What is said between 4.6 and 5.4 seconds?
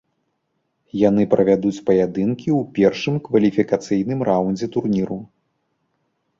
турніру.